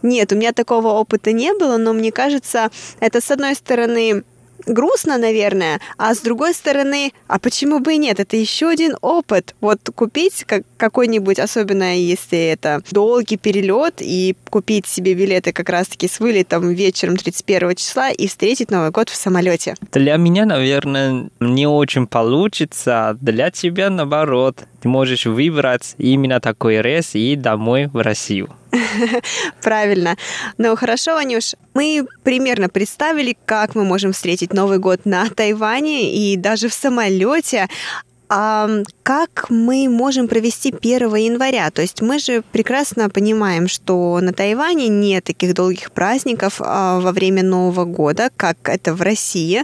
[0.03, 4.25] Нет, у меня такого опыта не было, но мне кажется, это с одной стороны
[4.65, 8.21] грустно, наверное, а с другой стороны, а почему бы и нет?
[8.21, 9.55] Это еще один опыт.
[9.61, 16.09] Вот купить как, какой-нибудь, особенно если это долгий перелет, и купить себе билеты как раз-таки
[16.09, 19.75] с вылетом вечером 31 числа и встретить Новый год в самолете.
[19.93, 24.65] Для меня, наверное, не очень получится, а для тебя наоборот.
[24.81, 28.51] Ты можешь выбрать именно такой рейс и домой в Россию.
[29.63, 30.17] Правильно.
[30.59, 36.37] Ну хорошо, Ванюш, мы примерно представили, как мы можем встретить Новый год на Тайване и
[36.37, 37.69] даже в самолете.
[38.29, 38.69] А
[39.05, 41.71] как мы можем провести 1 января?
[41.71, 47.13] То есть мы же прекрасно понимаем, что на Тайване нет таких долгих праздников а, во
[47.13, 49.63] время Нового года, как это в России.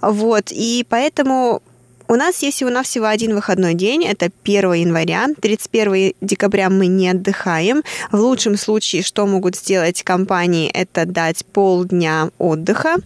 [0.00, 1.60] Вот, и поэтому
[2.08, 5.28] у нас есть всего-навсего один выходной день, это 1 января.
[5.40, 7.82] 31 декабря мы не отдыхаем.
[8.12, 12.96] В лучшем случае, что могут сделать компании, это дать полдня отдыха.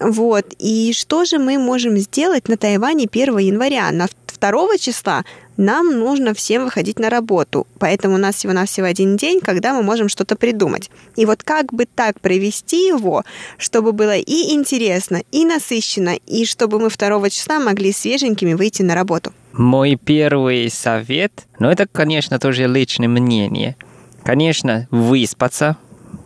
[0.00, 0.46] Вот.
[0.58, 3.90] И что же мы можем сделать на Тайване 1 января?
[3.92, 5.24] На 2 числа
[5.56, 7.66] нам нужно всем выходить на работу.
[7.78, 10.90] Поэтому у нас всего-навсего один день, когда мы можем что-то придумать.
[11.16, 13.22] И вот как бы так провести его,
[13.56, 18.94] чтобы было и интересно, и насыщенно, и чтобы мы 2 числа могли свеженькими выйти на
[18.94, 19.32] работу.
[19.52, 23.76] Мой первый совет, ну это, конечно, тоже личное мнение.
[24.24, 25.76] Конечно, выспаться,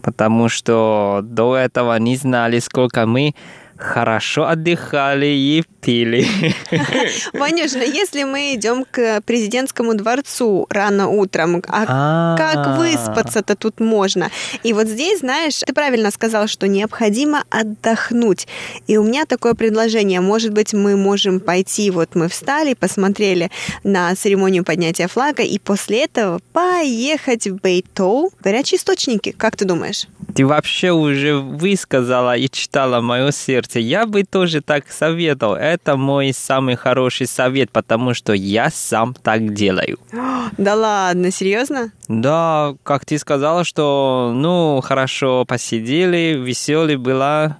[0.03, 3.35] потому что до этого не знали, сколько мы
[3.79, 6.27] хорошо отдыхали и пили.
[7.33, 14.31] Ванюшна, если мы идем к президентскому дворцу рано утром, а как выспаться-то тут можно?
[14.64, 18.49] И вот здесь, знаешь, ты правильно сказал, что необходимо отдохнуть.
[18.87, 20.21] И у меня такое предложение.
[20.21, 23.51] Может быть, мы можем пойти, вот мы встали, посмотрели
[23.85, 29.31] на церемонию поднятия флага, и после этого поехать в Бейтоу, горячие источники.
[29.31, 30.07] Как ты думаешь?
[30.35, 33.81] Ты вообще уже высказала и читала мое сердце.
[33.81, 35.55] Я бы тоже так советовал.
[35.55, 39.99] Это мой самый хороший совет, потому что я сам так делаю.
[40.57, 41.93] Да ладно, серьезно?
[42.09, 47.59] Да, как ты сказала, что, ну, хорошо посидели, веселый была.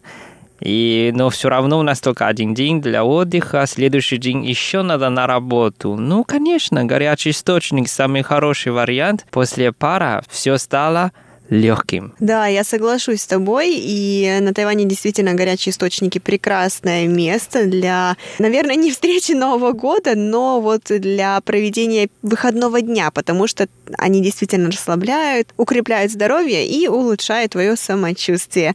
[0.61, 5.09] И, но все равно у нас только один день для отдыха, следующий день еще надо
[5.11, 5.97] на работу.
[5.97, 9.27] Ну, конечно, горячий источник самый хороший вариант.
[9.31, 11.13] После пара все стало
[11.51, 12.15] легким.
[12.21, 13.75] Да, я соглашусь с тобой.
[13.75, 20.61] И на Тайване действительно горячие источники прекрасное место для, наверное, не встречи Нового года, но
[20.61, 27.77] вот для проведения выходного дня, потому что они действительно расслабляют, укрепляют здоровье и улучшают твое
[27.77, 28.75] самочувствие.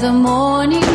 [0.00, 0.89] The morning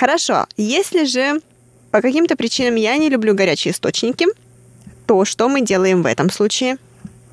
[0.00, 1.42] Хорошо, если же
[1.90, 4.24] по каким-то причинам я не люблю горячие источники,
[5.06, 6.78] то что мы делаем в этом случае?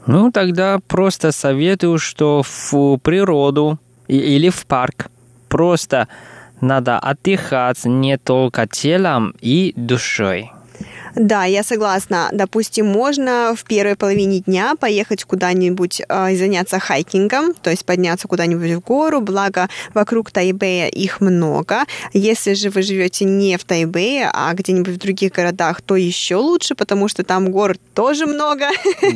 [0.05, 5.07] Ну, тогда просто советую, что в природу или в парк
[5.47, 6.09] просто
[6.59, 10.51] надо отдыхать не только телом и душой.
[11.19, 12.29] Да, я согласна.
[12.31, 18.27] Допустим, можно в первой половине дня поехать куда-нибудь э, и заняться хайкингом, то есть подняться
[18.27, 21.85] куда-нибудь в гору, благо вокруг Тайбэя их много.
[22.13, 26.75] Если же вы живете не в Тайбэе, а где-нибудь в других городах, то еще лучше,
[26.75, 28.67] потому что там гор тоже много.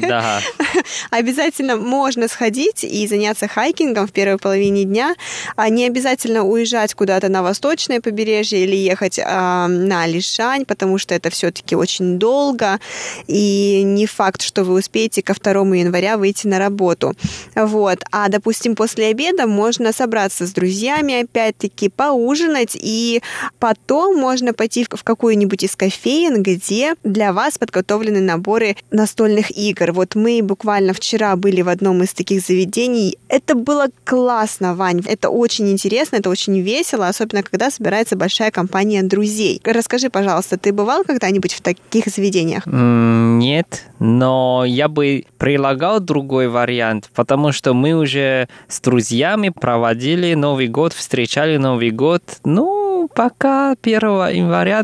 [0.01, 0.39] Да.
[1.11, 5.15] Обязательно можно сходить и заняться хайкингом в первой половине дня.
[5.55, 11.13] А не обязательно уезжать куда-то на восточное побережье или ехать а, на Лишань, потому что
[11.13, 12.79] это все-таки очень долго,
[13.27, 17.13] и не факт, что вы успеете ко 2 января выйти на работу.
[17.55, 18.03] Вот.
[18.11, 23.21] А, допустим, после обеда можно собраться с друзьями, опять-таки, поужинать, и
[23.59, 29.91] потом можно пойти в какую-нибудь из кофеин, где для вас подготовлены наборы настольных игр.
[29.91, 33.17] Вот мы буквально вчера были в одном из таких заведений.
[33.27, 35.01] Это было классно, Вань.
[35.05, 39.61] Это очень интересно, это очень весело, особенно когда собирается большая компания друзей.
[39.63, 42.65] Расскажи, пожалуйста, ты бывал когда-нибудь в таких заведениях?
[42.67, 50.33] М, Нет, но я бы прилагал другой вариант, потому что мы уже с друзьями проводили
[50.35, 54.83] Новый год, встречали Новый год, ну, пока 1 января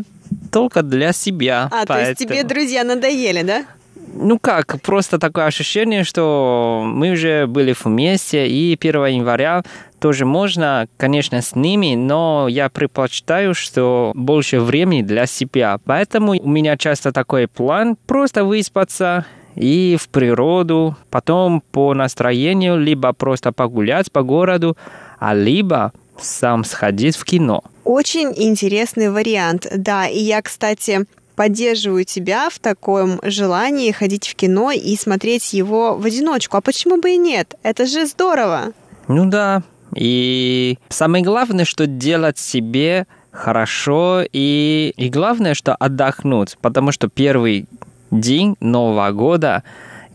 [0.52, 1.68] только для себя.
[1.72, 3.64] А, то есть тебе поэтому- друзья надоели, да?
[4.20, 9.62] Ну как, просто такое ощущение, что мы уже были вместе, и 1 января
[10.00, 15.78] тоже можно, конечно, с ними, но я предпочитаю, что больше времени для себя.
[15.84, 23.12] Поэтому у меня часто такой план просто выспаться и в природу, потом по настроению либо
[23.12, 24.76] просто погулять по городу,
[25.20, 27.62] а либо сам сходить в кино.
[27.84, 30.08] Очень интересный вариант, да.
[30.08, 31.06] И я, кстати,
[31.38, 36.56] поддерживаю тебя в таком желании ходить в кино и смотреть его в одиночку.
[36.56, 37.54] А почему бы и нет?
[37.62, 38.72] Это же здорово.
[39.06, 39.62] Ну да.
[39.94, 47.66] И самое главное, что делать себе хорошо и, и главное, что отдохнуть, потому что первый
[48.10, 49.62] день Нового года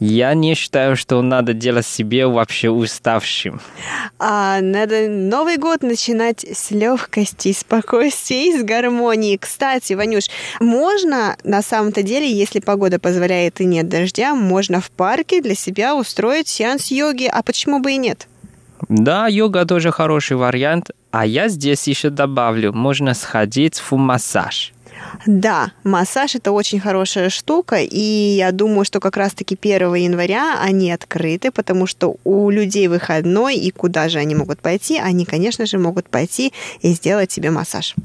[0.04, 3.62] я не считаю, что надо делать себе вообще уставшим.
[4.20, 9.38] А надо Новый год начинать с легкости, спокойствия и с гармонии.
[9.38, 10.26] Кстати, Ванюш,
[10.60, 15.96] можно на самом-то деле, если погода позволяет и нет дождя, можно в парке для себя
[15.96, 17.30] устроить сеанс йоги.
[17.32, 18.28] А почему бы и нет?
[18.90, 24.74] Да, йога тоже хороший вариант, а я здесь еще добавлю, можно сходить в массаж.
[25.26, 30.92] Да, массаж это очень хорошая штука, и я думаю, что как раз-таки 1 января они
[30.92, 35.00] открыты, потому что у людей выходной, и куда же они могут пойти?
[35.00, 37.96] Они, конечно же, могут пойти и сделать себе массаж.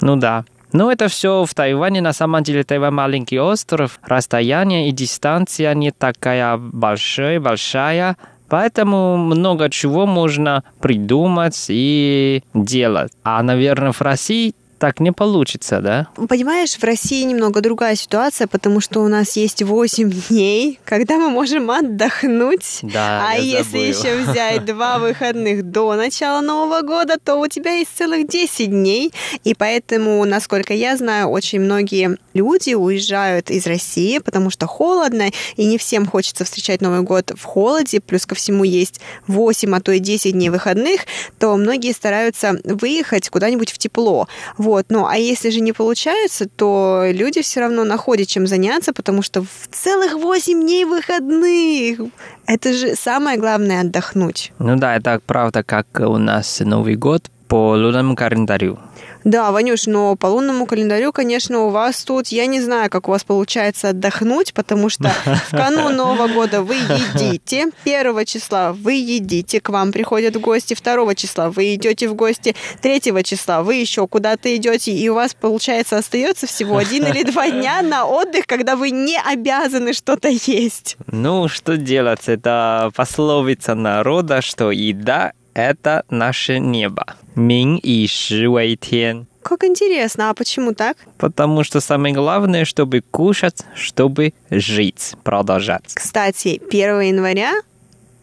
[0.00, 0.44] Ну да.
[0.72, 2.00] Но это все в Тайване.
[2.00, 3.98] На самом деле Тайвань маленький остров.
[4.02, 8.16] Расстояние и дистанция не такая большая, большая.
[8.48, 13.12] Поэтому много чего можно придумать и делать.
[13.24, 16.08] А, наверное, в России так не получится, да?
[16.28, 21.30] Понимаешь, в России немного другая ситуация, потому что у нас есть 8 дней, когда мы
[21.30, 22.80] можем отдохнуть.
[22.82, 27.90] Да, а если еще взять два выходных до начала Нового года, то у тебя есть
[27.96, 29.12] целых 10 дней.
[29.44, 35.64] И поэтому, насколько я знаю, очень многие люди уезжают из России, потому что холодно, и
[35.64, 39.92] не всем хочется встречать Новый год в холоде, плюс ко всему есть 8, а то
[39.92, 41.02] и 10 дней выходных,
[41.38, 44.28] то многие стараются выехать куда-нибудь в тепло.
[44.56, 44.75] Вот.
[44.88, 49.42] Ну, а если же не получается, то люди все равно находят чем заняться, потому что
[49.42, 52.00] в целых 8 дней выходных.
[52.46, 54.52] Это же самое главное отдохнуть.
[54.58, 58.78] Ну да, это правда, как у нас Новый год по лунному календарю.
[59.26, 63.10] Да, Ванюш, но по лунному календарю, конечно, у вас тут, я не знаю, как у
[63.10, 65.10] вас получается отдохнуть, потому что
[65.48, 70.74] в канун Нового года вы едите, первого числа вы едите, к вам приходят в гости,
[70.74, 75.34] второго числа вы идете в гости, третьего числа вы еще куда-то идете, и у вас,
[75.34, 80.96] получается, остается всего один или два дня на отдых, когда вы не обязаны что-то есть.
[81.10, 82.28] Ну, что делать?
[82.28, 87.06] Это пословица народа, что еда– это наше небо.
[87.34, 89.26] Мин и ши вэй тен.
[89.42, 90.96] Как интересно, а почему так?
[91.18, 95.94] Потому что самое главное, чтобы кушать, чтобы жить, продолжать.
[95.94, 97.52] Кстати, 1 января,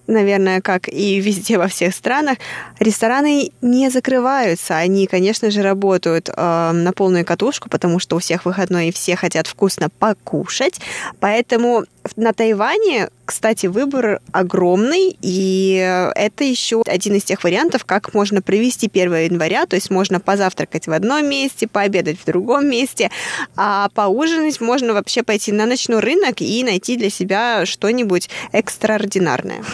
[0.06, 2.38] наверное, как и везде во всех странах,
[2.80, 4.76] рестораны не закрываются.
[4.78, 9.16] Они, конечно же, работают э, на полную катушку, потому что у всех выходной и все
[9.16, 10.80] хотят вкусно покушать.
[11.20, 11.86] Поэтому
[12.16, 18.90] на Тайване, кстати, выбор огромный, и это еще один из тех вариантов, как можно провести
[18.94, 23.10] 1 января, то есть можно позавтракать в одном месте, пообедать в другом месте,
[23.56, 29.64] а поужинать можно вообще пойти на ночной рынок и найти для себя что-нибудь экстраординарное.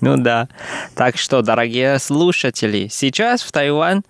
[0.00, 0.48] Ну да.
[0.94, 4.02] Так что, дорогие слушатели, сейчас в Тайвань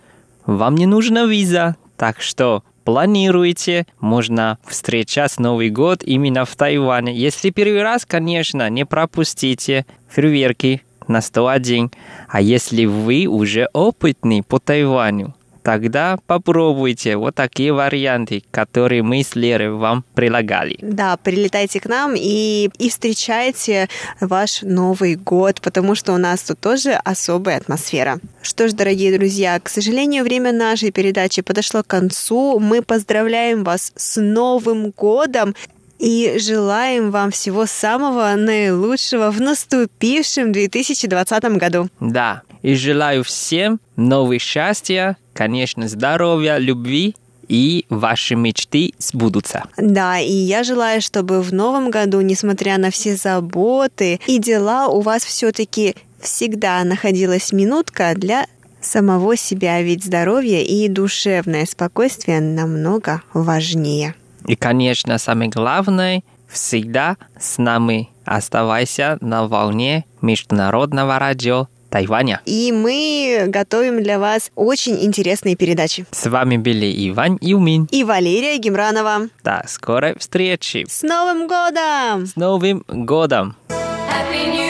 [0.45, 1.77] вам не нужна виза.
[1.97, 7.15] Так что планируйте, можно встречать Новый год именно в Тайване.
[7.15, 11.91] Если первый раз, конечно, не пропустите фейерверки на 101.
[12.31, 19.35] А если вы уже опытный по Тайваню, тогда попробуйте вот такие варианты, которые мы с
[19.35, 20.79] Лерой вам прилагали.
[20.81, 23.89] Да, прилетайте к нам и, и встречайте
[24.21, 28.19] ваш Новый год, потому что у нас тут тоже особая атмосфера.
[28.43, 32.59] Что ж, дорогие друзья, к сожалению, время нашей передачи подошло к концу.
[32.59, 35.55] Мы поздравляем вас с Новым годом
[35.99, 41.89] и желаем вам всего самого наилучшего в наступившем 2020 году.
[42.01, 47.15] Да, и желаю всем новых счастья, конечно, здоровья, любви
[47.47, 49.63] и ваши мечты сбудутся.
[49.77, 55.01] Да, и я желаю, чтобы в новом году, несмотря на все заботы и дела, у
[55.01, 58.47] вас все-таки всегда находилась минутка для
[58.81, 64.17] самого себя, ведь здоровье и душевное спокойствие намного важнее.
[64.49, 72.41] И, конечно, самое главное, всегда с нами оставайся на волне международного радио Тайваня.
[72.45, 76.07] И мы готовим для вас очень интересные передачи.
[76.11, 77.89] С вами были Иван Юмин.
[77.91, 79.29] И Валерия Гемранова.
[79.43, 80.87] До скорой встречи.
[80.89, 82.27] С Новым годом!
[82.27, 83.57] С Новым годом!
[83.69, 84.68] Happy New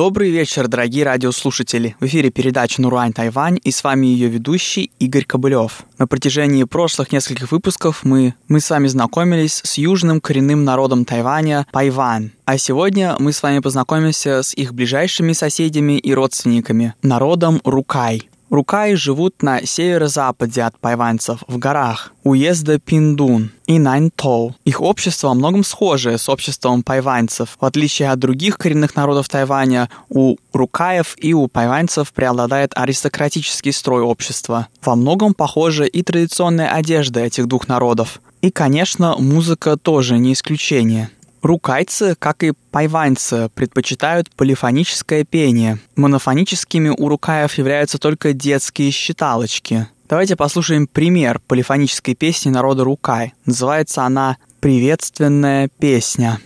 [0.00, 1.94] Добрый вечер, дорогие радиослушатели.
[2.00, 5.82] В эфире передача «Нурань Тайвань» и с вами ее ведущий Игорь Кобылев.
[5.98, 11.66] На протяжении прошлых нескольких выпусков мы, мы с вами знакомились с южным коренным народом Тайваня–
[11.70, 12.32] Пайван.
[12.46, 18.29] А сегодня мы с вами познакомимся с их ближайшими соседями и родственниками– народом Рукай.
[18.50, 24.56] Рукаи живут на северо-западе от пайванцев, в горах, уезда Пиндун и Наньтоу.
[24.64, 27.56] Их общество во многом схожее с обществом пайванцев.
[27.60, 34.02] В отличие от других коренных народов Тайваня, у рукаев и у пайванцев преобладает аристократический строй
[34.02, 34.66] общества.
[34.84, 38.20] Во многом похожа и традиционная одежда этих двух народов.
[38.42, 41.10] И, конечно, музыка тоже не исключение.
[41.42, 45.78] Рукайцы, как и пайваньцы, предпочитают полифоническое пение.
[45.96, 49.88] Монофоническими у рукаев являются только детские считалочки.
[50.08, 53.32] Давайте послушаем пример полифонической песни народа Рукай.
[53.46, 56.40] Называется она «Приветственная песня».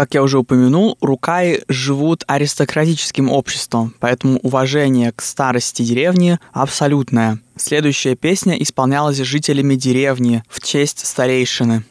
[0.00, 7.38] Как я уже упомянул, рукаи живут аристократическим обществом, поэтому уважение к старости деревни абсолютное.
[7.56, 11.84] Следующая песня исполнялась жителями деревни в честь старейшины.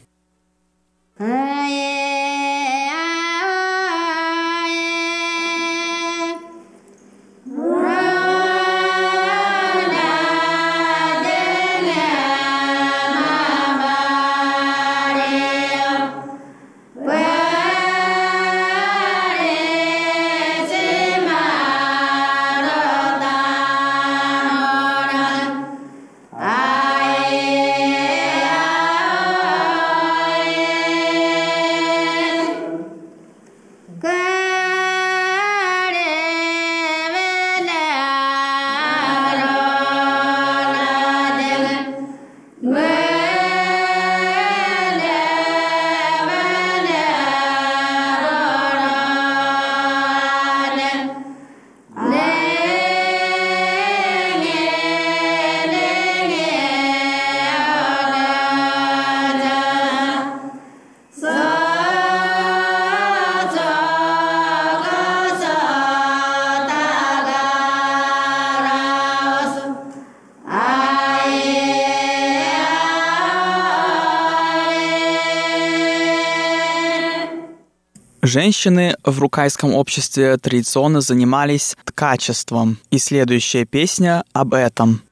[78.30, 85.02] Женщины в рукайском обществе традиционно занимались ткачеством, и следующая песня об этом.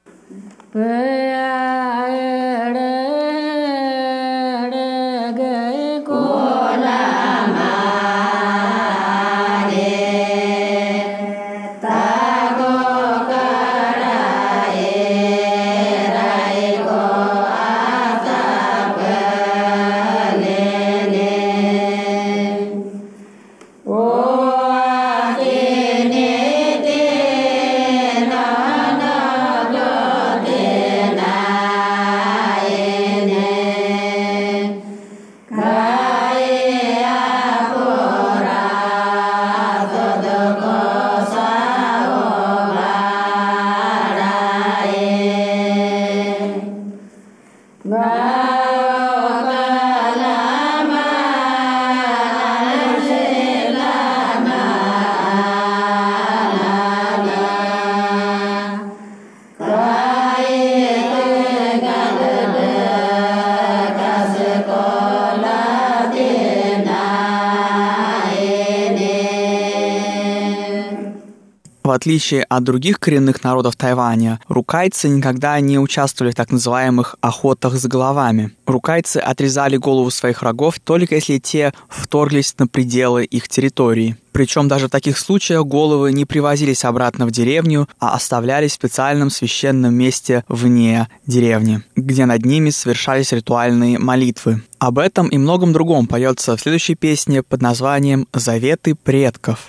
[72.09, 77.87] Отличие от других коренных народов Тайваня, рукайцы никогда не участвовали в так называемых охотах за
[77.87, 78.53] головами.
[78.65, 84.17] Рукайцы отрезали голову своих врагов только если те вторглись на пределы их территории.
[84.33, 89.29] Причем даже в таких случаях головы не привозились обратно в деревню, а оставлялись в специальном
[89.29, 94.63] священном месте вне деревни, где над ними совершались ритуальные молитвы.
[94.79, 99.69] Об этом и многом другом поется в следующей песне под названием «Заветы предков».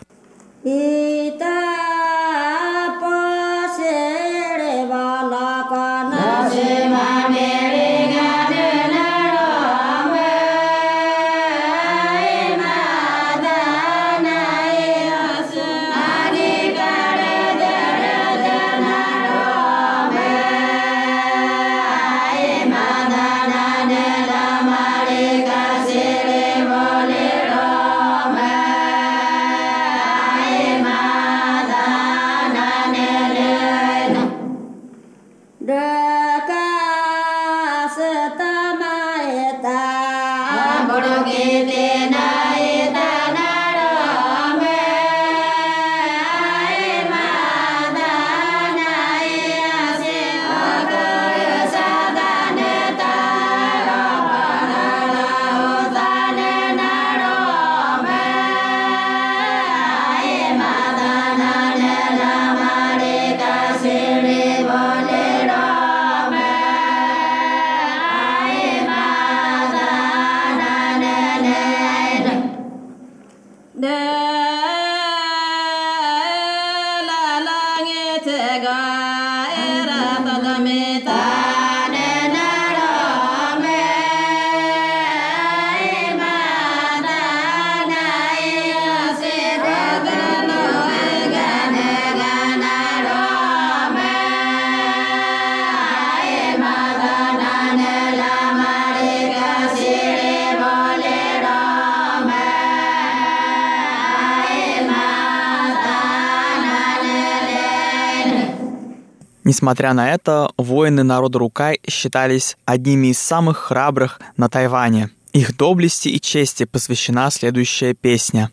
[109.59, 115.09] Несмотря на это, воины народа Рукай считались одними из самых храбрых на Тайване.
[115.33, 118.51] Их доблести и чести посвящена следующая песня.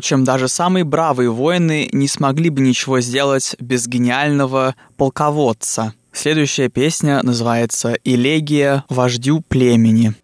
[0.00, 5.92] Впрочем, даже самые бравые воины не смогли бы ничего сделать без гениального полководца.
[6.10, 10.14] Следующая песня называется «Элегия вождю племени».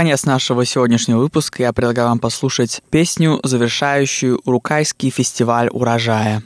[0.00, 6.42] Конец нашего сегодняшнего выпуска я предлагаю вам послушать песню, завершающую Урукайский фестиваль урожая.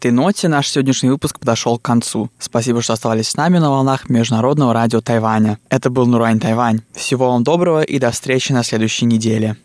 [0.00, 2.30] Этой ноте наш сегодняшний выпуск подошел к концу.
[2.38, 5.58] Спасибо, что оставались с нами на волнах Международного радио Тайваня.
[5.68, 6.80] Это был Нурань Тайвань.
[6.94, 9.56] Всего вам доброго и до встречи на следующей неделе.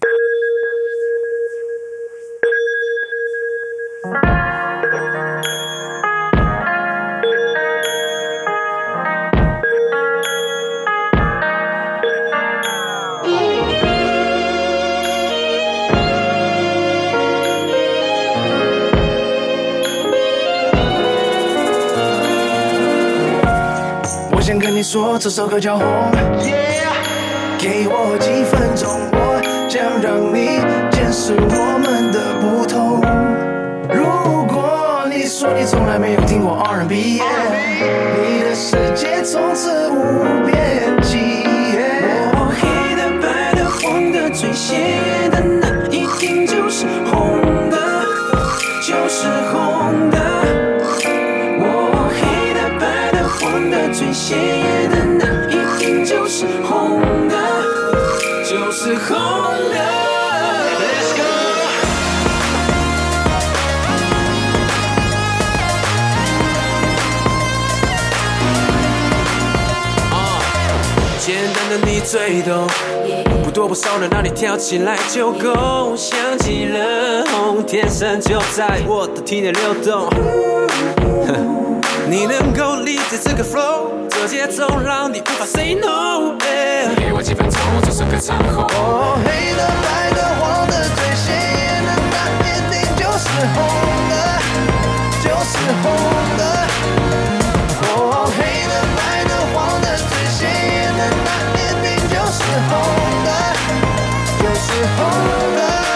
[4.06, 4.35] 我想
[24.86, 25.88] 说，这首歌叫红。
[27.58, 30.60] 给我几分钟，我将让你
[30.92, 33.02] 见识我们的不同。
[33.90, 41.45] 如果你说你从来没有听过 R&B，你的世界从此无边际。
[71.20, 72.68] 简单的你最懂，
[73.44, 75.96] 不多不少能让你跳起来就够。
[75.96, 80.08] 想起了红，天生就在我的体内流动。
[82.08, 86.36] 你能够理解这个 flow，这节奏让你无法 say no。
[87.26, 88.64] 几分钟，只剩个残红。
[88.64, 92.16] 哦，黑的、白的、黄的，最鲜艳的那
[92.46, 93.58] 一定就是红
[94.12, 94.14] 的，
[95.24, 95.90] 就是红
[96.38, 96.44] 的。
[97.82, 98.38] 哦，黑
[98.70, 99.98] 的、白的、黄的，
[100.96, 102.38] 的那一定就是
[102.70, 102.72] 红
[103.26, 103.28] 的，
[104.38, 105.02] 就是红
[105.56, 105.95] 的。